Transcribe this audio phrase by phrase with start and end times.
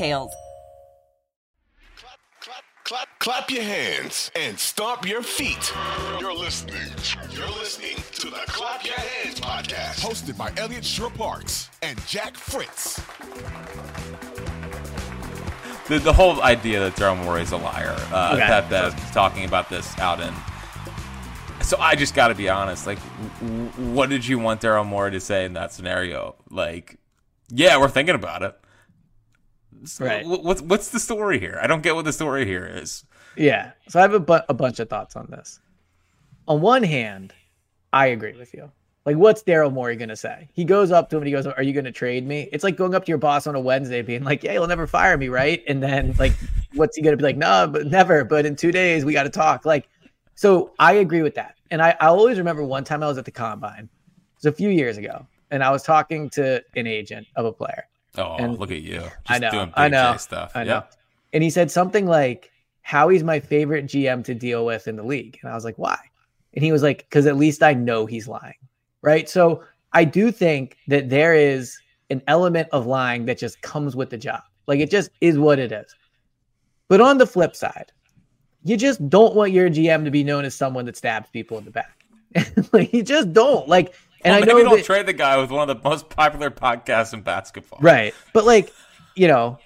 [0.00, 0.32] details.
[1.96, 5.72] Clap, clap, clap clap your hands and stomp your feet.
[6.18, 6.76] You're listening.
[7.30, 12.96] You're listening to the Clap Your Hands podcast, hosted by Eliot Shorr-Parks and Jack Fritz.
[15.88, 17.96] The, the whole idea that Daryl Morey is a liar.
[18.12, 18.46] Uh, Okay.
[18.46, 20.32] That that talking about this out in.
[21.62, 22.86] So I just got to be honest.
[22.86, 22.98] Like,
[23.40, 26.36] w- w- what did you want Daryl Morey to say in that scenario?
[26.48, 26.96] Like,
[27.50, 28.56] yeah, we're thinking about it.
[29.84, 30.26] So Right.
[30.26, 31.58] What's what's the story here?
[31.62, 33.04] I don't get what the story here is.
[33.36, 33.72] Yeah.
[33.88, 35.60] So I have a, bu- a bunch of thoughts on this.
[36.48, 37.32] On one hand,
[37.92, 38.70] I agree with you.
[39.06, 40.48] Like, what's Daryl Morey going to say?
[40.52, 42.48] He goes up to him and he goes, Are you going to trade me?
[42.52, 44.86] It's like going up to your boss on a Wednesday being like, Yeah, you'll never
[44.86, 45.62] fire me, right?
[45.66, 46.32] And then, like,
[46.74, 47.36] what's he going to be like?
[47.36, 48.24] No, but never.
[48.24, 49.64] But in two days, we got to talk.
[49.64, 49.88] Like,
[50.34, 51.54] so I agree with that.
[51.70, 54.52] And I, I always remember one time I was at the combine, it was a
[54.52, 57.84] few years ago, and I was talking to an agent of a player.
[58.16, 59.00] Oh, And- look at you!
[59.00, 60.52] Just I know, doing big I know, J stuff.
[60.54, 60.70] I know.
[60.74, 60.82] Yeah.
[61.32, 62.50] And he said something like,
[62.82, 65.38] Howie's my favorite GM to deal with in the league.
[65.42, 65.98] And I was like, why?
[66.54, 68.54] And he was like, because at least I know he's lying.
[69.02, 69.28] Right.
[69.28, 69.62] So
[69.92, 71.78] I do think that there is
[72.10, 74.42] an element of lying that just comes with the job.
[74.66, 75.94] Like it just is what it is.
[76.88, 77.92] But on the flip side,
[78.64, 81.64] you just don't want your GM to be known as someone that stabs people in
[81.64, 82.04] the back.
[82.72, 83.68] like you just don't.
[83.68, 83.94] Like,
[84.24, 86.08] and Well, I maybe know don't that, trade the guy with one of the most
[86.08, 87.78] popular podcasts in basketball.
[87.80, 88.14] Right.
[88.32, 88.72] But like,
[89.14, 89.58] you know,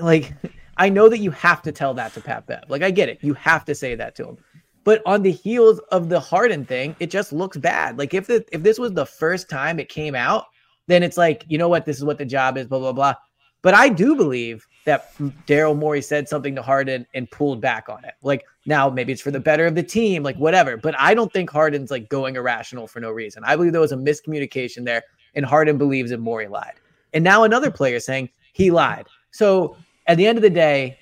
[0.00, 0.34] like
[0.76, 2.64] I know that you have to tell that to Pat Bev.
[2.68, 3.18] Like I get it.
[3.22, 4.38] You have to say that to him.
[4.84, 7.98] But on the heels of the Harden thing, it just looks bad.
[7.98, 10.46] Like if the, if this was the first time it came out,
[10.88, 13.14] then it's like, you know what, this is what the job is, blah blah blah.
[13.62, 15.14] But I do believe that
[15.46, 18.14] Daryl Morey said something to Harden and pulled back on it.
[18.22, 20.76] Like now, maybe it's for the better of the team, like whatever.
[20.76, 23.42] But I don't think Harden's like going irrational for no reason.
[23.44, 25.02] I believe there was a miscommunication there,
[25.34, 26.74] and Harden believes that Morey lied.
[27.12, 29.06] And now another player saying he lied.
[29.30, 29.76] So
[30.06, 30.98] at the end of the day,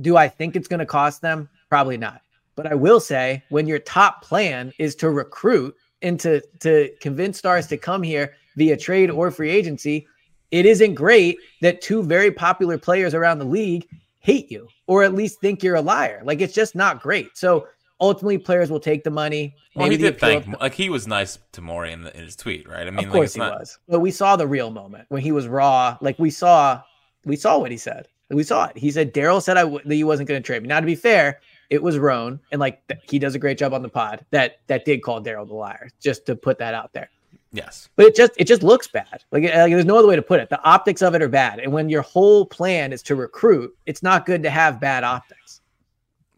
[0.00, 1.48] do I think it's going to cost them?
[1.68, 2.20] Probably not.
[2.56, 7.38] But I will say, when your top plan is to recruit and to, to convince
[7.38, 10.06] stars to come here via trade or free agency,
[10.50, 13.86] it isn't great that two very popular players around the league
[14.20, 16.22] hate you or at least think you're a liar.
[16.24, 17.36] Like it's just not great.
[17.36, 17.66] So
[18.00, 19.54] ultimately, players will take the money.
[19.74, 22.68] Well, he did thank like he was nice to Morey in, the, in his tweet,
[22.68, 22.86] right?
[22.86, 23.78] I mean, of like, course it's he not, was.
[23.88, 25.96] But we saw the real moment when he was raw.
[26.00, 26.82] Like we saw,
[27.24, 28.08] we saw what he said.
[28.30, 28.78] We saw it.
[28.78, 30.68] He said Daryl said I w- that he wasn't going to trade me.
[30.68, 31.40] Now, to be fair,
[31.70, 34.24] it was Rone, and like th- he does a great job on the pod.
[34.30, 37.10] That that did call Daryl the liar, just to put that out there.
[37.54, 37.88] Yes.
[37.94, 39.22] But it just it just looks bad.
[39.30, 40.50] Like, uh, like there's no other way to put it.
[40.50, 44.02] The optics of it are bad, and when your whole plan is to recruit, it's
[44.02, 45.60] not good to have bad optics.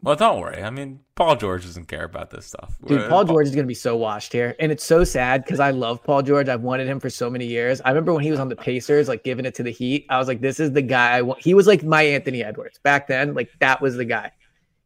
[0.03, 0.61] Well, don't worry.
[0.61, 2.77] I mean, Paul George doesn't care about this stuff.
[2.85, 4.55] Dude, Uh, Paul George is going to be so washed here.
[4.59, 6.47] And it's so sad because I love Paul George.
[6.47, 7.81] I've wanted him for so many years.
[7.83, 10.05] I remember when he was on the Pacers, like giving it to the Heat.
[10.09, 11.41] I was like, this is the guy I want.
[11.41, 13.33] He was like my Anthony Edwards back then.
[13.33, 14.31] Like, that was the guy.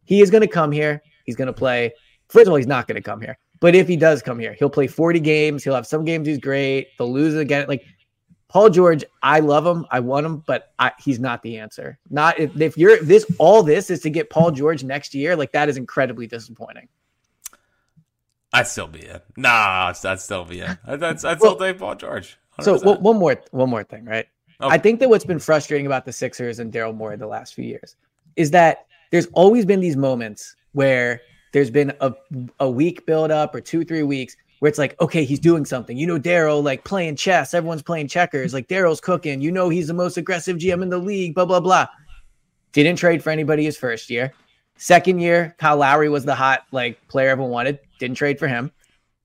[0.06, 1.04] He is going to come here.
[1.26, 1.92] He's going to play.
[2.30, 3.38] First of all, he's not going to come here.
[3.62, 5.64] But if he does come here, he'll play 40 games.
[5.64, 6.90] He'll have some games he's great.
[6.98, 7.68] They'll lose again.
[7.70, 7.86] Like,
[8.50, 9.86] Paul George, I love him.
[9.92, 11.98] I want him, but I, he's not the answer.
[12.10, 15.38] Not if, if you're if this all this is to get Paul George next year,
[15.38, 16.90] like that is incredibly disappointing.
[18.52, 19.22] I'd still be in.
[19.38, 20.78] Nah, I'd, still be in.
[20.86, 22.38] I'd, I'd, I'd still take Paul George.
[22.60, 23.00] So 100%.
[23.00, 24.28] one more one more thing, right?
[24.60, 24.76] Okay.
[24.76, 27.64] I think that what's been frustrating about the Sixers and Daryl Morey the last few
[27.64, 27.96] years
[28.36, 32.14] is that there's always been these moments where there's been a
[32.60, 35.98] a week build up or two three weeks where it's like okay he's doing something
[35.98, 39.88] you know Daryl like playing chess everyone's playing checkers like Daryl's cooking you know he's
[39.88, 41.88] the most aggressive GM in the league blah blah blah
[42.72, 44.34] didn't trade for anybody his first year
[44.78, 48.72] second year Kyle Lowry was the hot like player everyone wanted didn't trade for him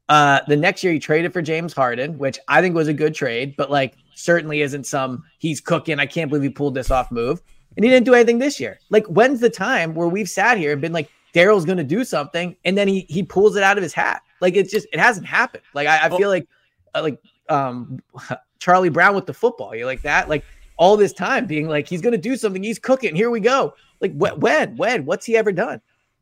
[0.08, 3.14] uh, the next year he traded for James Harden, which I think was a good
[3.14, 5.98] trade, but like certainly isn't some he's cooking.
[5.98, 7.42] I can't believe he pulled this off move.
[7.76, 8.78] And he didn't do anything this year.
[8.88, 12.04] Like, when's the time where we've sat here and been like, Daryl's going to do
[12.04, 14.22] something, and then he he pulls it out of his hat?
[14.40, 15.62] Like, it's just it hasn't happened.
[15.74, 16.48] Like, I, I feel like
[16.94, 18.00] uh, like um
[18.58, 19.74] Charlie Brown with the football.
[19.74, 20.28] You're like that.
[20.28, 20.44] Like
[20.78, 22.62] all this time being like he's going to do something.
[22.62, 23.14] He's cooking.
[23.14, 23.74] Here we go.
[24.00, 25.80] Like wh- when when what's he ever done?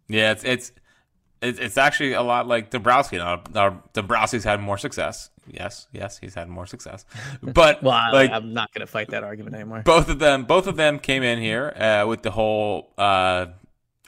[0.09, 0.73] Yeah, it's it's
[1.43, 3.19] it's actually a lot like Dombrowski.
[3.19, 5.31] Now, now Dombrowski's had more success.
[5.47, 7.05] Yes, yes, he's had more success.
[7.43, 9.83] But well, like, I'm not going to fight that argument anymore.
[9.85, 13.47] Both of them, both of them came in here uh, with the whole uh,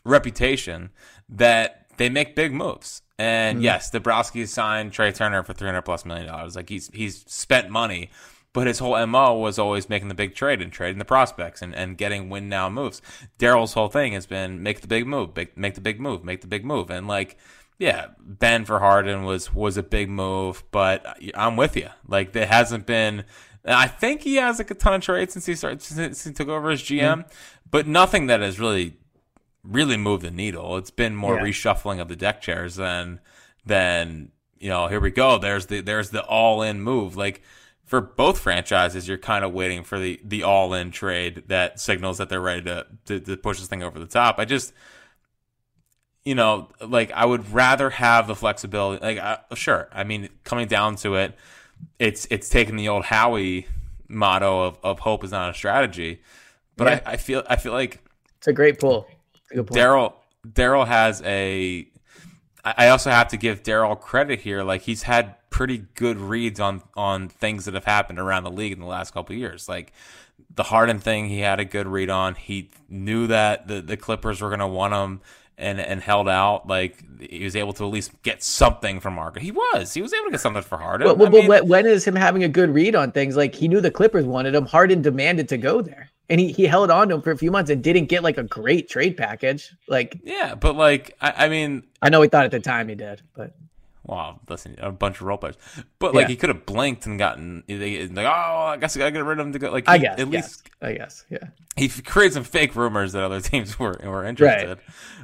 [0.06, 0.91] reputation
[1.29, 3.03] that they make big moves.
[3.19, 3.64] And mm-hmm.
[3.64, 6.56] yes, Dombrowski signed Trea Turner for 300 plus million dollars.
[6.56, 8.11] Like he's he's spent money,
[8.53, 11.75] but his whole MO was always making the big trade and trading the prospects and,
[11.75, 13.00] and getting win now moves.
[13.38, 16.43] Daryl's whole thing has been make the big move, make, make the big move, make
[16.43, 16.91] the big move.
[16.91, 17.38] And like,
[17.79, 21.88] yeah, Ben for Harden was was a big move, but I'm with you.
[22.06, 23.25] Like there hasn't been
[23.67, 26.49] I think he has like a ton of trades since he started since he took
[26.49, 27.29] over as GM, mm-hmm.
[27.70, 28.97] but nothing that has really
[29.66, 30.76] really moved the needle.
[30.76, 31.42] It's been more yeah.
[31.42, 33.20] reshuffling of the deck chairs than
[33.64, 34.88] than you know.
[34.88, 35.38] Here we go.
[35.38, 37.16] There's the there's the all in move.
[37.16, 37.42] Like
[37.84, 42.18] for both franchises, you're kind of waiting for the the all in trade that signals
[42.18, 44.38] that they're ready to, to to push this thing over the top.
[44.38, 44.72] I just
[46.26, 49.02] you know, like I would rather have the flexibility.
[49.02, 51.34] Like, uh, sure, I mean, coming down to it,
[52.00, 53.68] it's it's taking the old Howie
[54.08, 56.20] motto of, of hope is not a strategy.
[56.76, 57.00] But yeah.
[57.06, 58.04] I, I feel I feel like
[58.38, 59.06] it's a great pull.
[59.52, 60.14] Daryl
[60.46, 61.88] Daryl has a.
[62.64, 64.64] I also have to give Daryl credit here.
[64.64, 68.72] Like he's had pretty good reads on on things that have happened around the league
[68.72, 69.69] in the last couple years.
[69.69, 69.93] Like
[70.54, 72.34] the Harden thing, he had a good read on.
[72.34, 75.20] He knew that the the Clippers were going to want him
[75.56, 76.66] and and held out.
[76.66, 79.42] Like he was able to at least get something from Margaret.
[79.42, 79.94] He was.
[79.94, 81.06] He was able to get something for Harden.
[81.06, 83.37] Well, well, mean, when is him having a good read on things?
[83.37, 84.66] Like he knew the Clippers wanted him.
[84.66, 87.50] Harden demanded to go there and he, he held on to him for a few
[87.50, 89.73] months and didn't get like a great trade package.
[89.88, 92.94] Like, yeah, but like, I, I mean, I know he thought at the time he
[92.94, 93.55] did, but
[94.05, 95.56] wow, listen, a bunch of role players,
[95.99, 96.28] but like yeah.
[96.28, 99.46] he could have blinked and gotten like, oh, I guess I gotta get rid of
[99.46, 99.70] him to go.
[99.70, 100.88] Like, he, I guess, at least, yes.
[100.88, 101.49] I guess, yeah.
[101.76, 104.78] He created some fake rumors that other teams were were interested.
[104.78, 104.78] Right.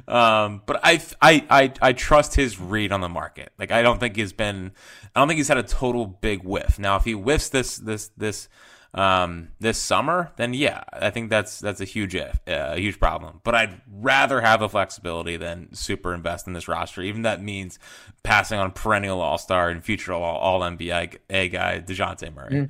[0.07, 3.53] Um, but I, I, I, I trust his read on the market.
[3.57, 4.73] Like, I don't think he's been,
[5.15, 6.77] I don't think he's had a total big whiff.
[6.77, 8.49] Now, if he whiffs this, this, this
[8.93, 12.99] um, this summer, then yeah, I think that's that's a huge if, uh, a huge
[12.99, 13.41] problem.
[13.43, 17.01] But I'd rather have the flexibility than super invest in this roster.
[17.01, 17.79] Even that means
[18.21, 22.51] passing on perennial All Star and future All, all NBA guy Dejounte Murray.
[22.51, 22.69] Mm.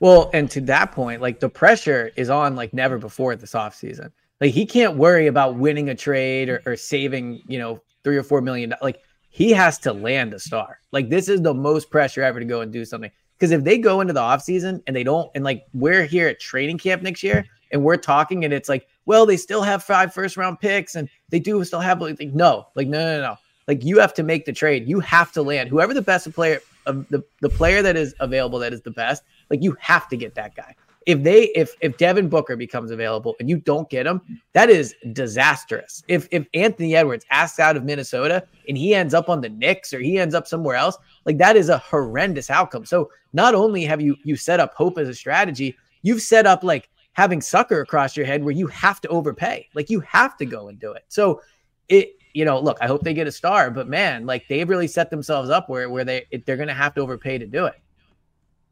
[0.00, 4.10] Well, and to that point, like the pressure is on like never before this offseason.
[4.40, 8.22] Like he can't worry about winning a trade or, or saving, you know, three or
[8.22, 8.74] four million.
[8.82, 10.80] Like he has to land a star.
[10.90, 13.10] Like this is the most pressure ever to go and do something.
[13.40, 16.38] Because if they go into the offseason and they don't, and like we're here at
[16.38, 20.12] training camp next year and we're talking and it's like, well, they still have five
[20.12, 23.36] first round picks and they do still have like, no, like, no, no, no.
[23.66, 24.86] Like you have to make the trade.
[24.86, 28.58] You have to land whoever the best player of the, the player that is available
[28.58, 29.22] that is the best.
[29.48, 30.74] Like you have to get that guy.
[31.10, 34.20] If they if if Devin Booker becomes available and you don't get him,
[34.52, 36.04] that is disastrous.
[36.06, 39.92] If if Anthony Edwards asks out of Minnesota and he ends up on the Knicks
[39.92, 40.96] or he ends up somewhere else,
[41.26, 42.84] like that is a horrendous outcome.
[42.84, 46.62] So not only have you you set up hope as a strategy, you've set up
[46.62, 49.68] like having sucker across your head where you have to overpay.
[49.74, 51.02] Like you have to go and do it.
[51.08, 51.42] So
[51.88, 54.86] it you know, look, I hope they get a star, but man, like they've really
[54.86, 57.74] set themselves up where where they they're going to have to overpay to do it.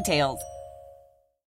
[0.00, 0.55] details.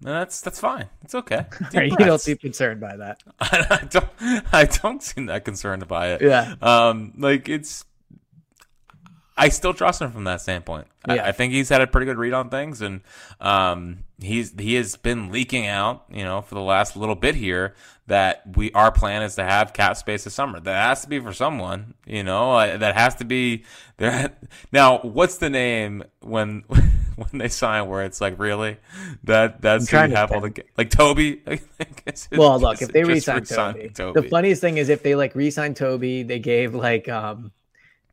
[0.00, 0.88] No, that's that's fine.
[1.02, 1.46] It's okay.
[1.72, 3.22] You don't seem concerned by that.
[3.40, 4.08] I don't
[4.52, 6.22] I don't seem that concerned by it.
[6.22, 6.54] Yeah.
[6.62, 7.84] Um, like it's
[9.36, 10.88] I still trust him from that standpoint.
[11.06, 11.24] Yeah.
[11.24, 13.00] I, I think he's had a pretty good read on things and
[13.40, 17.74] um he's he has been leaking out, you know, for the last little bit here
[18.06, 20.60] that we our plan is to have cap space this summer.
[20.60, 22.52] That has to be for someone, you know.
[22.52, 23.64] Uh, that has to be
[23.96, 24.36] there.
[24.72, 26.64] Now, what's the name when
[27.30, 28.76] when they sign where it's like really
[29.24, 31.42] that that's who you to have all the like Toby.
[31.46, 31.60] I
[32.04, 35.14] guess it- Well, look, if they resign re-sign Toby, the funniest thing is if they
[35.14, 37.52] like re-sign Toby, they gave like um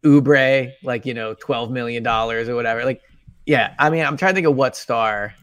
[0.04, 2.86] Oubre like you know twelve million dollars or whatever.
[2.86, 3.02] Like,
[3.46, 5.34] yeah, I mean, I'm trying to think of what star.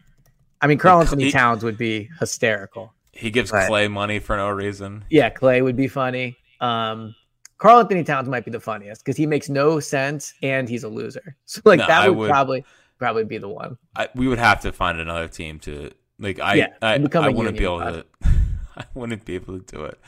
[0.61, 2.93] I mean, Karl-Anthony Towns would be hysterical.
[3.11, 3.67] He gives Right.
[3.67, 5.03] Clay money for no reason.
[5.09, 6.37] Yeah, Clay would be funny.
[6.61, 7.13] Um,
[7.57, 11.35] Karl-Anthony Towns might be the funniest because he makes no sense and he's a loser.
[11.45, 12.63] So like No, that would, would- probably
[13.03, 13.77] probably be the one.
[13.95, 16.39] I, we would have to find another team to like.
[16.39, 18.29] I Yeah, I, I wouldn't be able union to.
[18.77, 19.99] I wouldn't be able to do it.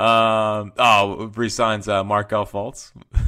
[0.00, 0.72] Um.
[0.78, 2.92] Oh, resigns uh, Markelle Fultz.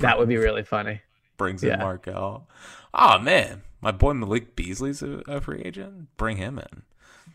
[0.00, 1.00] That would be really funny.
[1.38, 1.78] Brings in Yeah.
[1.78, 2.46] Markelle.
[2.94, 6.16] Oh man, my boy Malik Beasley's a, a free agent.
[6.16, 6.82] Bring him in.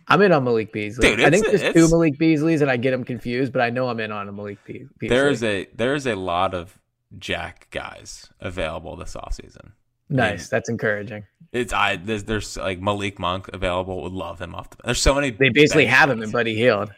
[0.08, 1.10] I'm in on Malik Beasley.
[1.10, 3.70] Dude, I think it's- there's two Malik Beasleys and I get them confused, but I
[3.70, 5.10] know I'm in on a Malik Be- Beasley.
[5.10, 6.80] There's a there's a lot of
[7.20, 9.72] Jack guys available this offseason.
[10.10, 10.50] Nice.
[10.50, 11.26] That's encouraging.
[11.52, 14.02] It's I there's, there's like Malik Monk available.
[14.04, 14.78] Would love him off the.
[14.86, 15.30] There's so many.
[15.30, 16.32] They basically have him in.
[16.32, 16.92] Buddy Hield.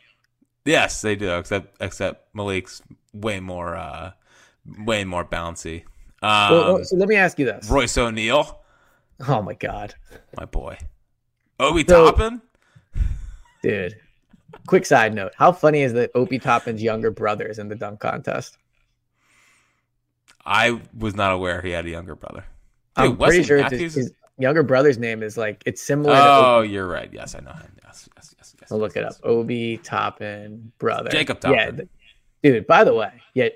[0.66, 1.36] Yes, they do.
[1.36, 2.82] Except except Malik's
[3.14, 4.12] way more uh
[4.80, 5.84] way more bouncy.
[6.22, 7.70] Um, well, so let me ask you this.
[7.70, 8.62] Royce O'Neale,
[9.28, 9.94] Oh my god,
[10.38, 10.78] my boy.
[11.60, 12.42] Obi So- Toppin.
[13.62, 13.96] dude.
[14.68, 18.58] Quick side note: How funny is that Obi Toppin's younger brothers in the dunk contest?
[20.46, 22.46] I was not aware he had a younger brother.
[22.96, 26.14] I'm Dude, pretty sure Matthews his, his younger brother's name is like it's similar.
[26.16, 27.10] to Oh, you're right.
[27.12, 27.72] Yes, I know him.
[27.84, 28.56] Yes, yes, yes.
[28.62, 29.18] yes I'll look it yes.
[29.18, 29.26] up.
[29.26, 31.10] Obi Toppin brother.
[31.10, 31.78] Jacob Yeah, Toppin.
[31.78, 31.90] th-
[32.44, 32.68] dude.
[32.68, 33.50] By the way, yeah,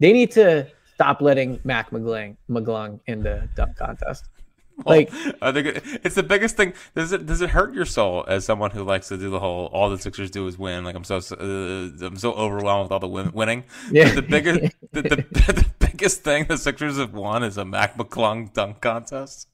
[0.00, 4.28] they need to stop letting Mac McClung McClung in the dunk contest.
[4.84, 6.72] Well, Like- I think it's the biggest thing.
[6.96, 9.66] Does it does it hurt your soul as someone who likes to do the whole
[9.66, 10.82] all the Sixers do is win?
[10.82, 13.62] Like I'm so uh, I'm so overwhelmed with all the win- winning.
[13.92, 14.12] Yeah.
[14.12, 18.52] The biggest the, the, the biggest thing the Sixers have won is a Mac McClung
[18.52, 19.48] dunk contest.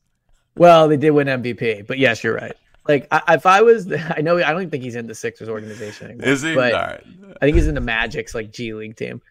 [0.57, 2.57] Well, they did win MVP, but yes, you're right.
[2.89, 6.11] Like I, if I was, I know I don't think he's in the Sixers organization
[6.11, 6.29] anymore.
[6.29, 6.55] Is he?
[6.55, 7.05] But all right.
[7.41, 9.23] I think he's in the Magic's like G League team.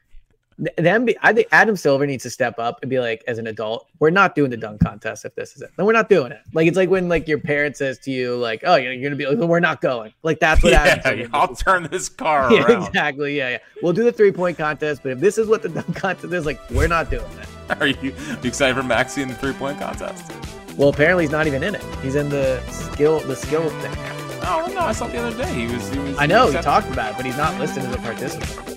[0.61, 3.37] The the NBA, I think Adam Silver needs to step up and be like, as
[3.37, 5.71] an adult, we're not doing the dunk contest if this is it.
[5.77, 6.41] Then we're not doing it.
[6.53, 9.15] Like it's like when like your parent says to you, like, "Oh, you're, you're gonna
[9.15, 12.51] be like, we're not going." Like that's what Adam Yeah, Silver I'll turn this car
[12.53, 12.87] Yeah, around.
[12.87, 13.37] exactly.
[13.37, 13.57] Yeah, yeah.
[13.81, 16.45] We'll do the three point contest, but if this is what the dunk contest is,
[16.45, 17.47] like, we're not doing it.
[17.81, 18.13] Are you, you
[18.43, 20.29] excited for Maxey in the three point contest?
[20.75, 21.83] Well, apparently he's not even in it.
[22.01, 23.93] He's in the skill, the skill thing.
[24.41, 25.89] Oh no, I saw the other day he was.
[25.93, 27.97] He was I know he accepted- talked about it, but he's not listed as a
[27.99, 28.68] participant.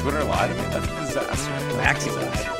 [0.00, 0.62] Twitter lied to me.
[0.70, 1.76] That's a disaster.
[1.76, 2.59] Maxey lied.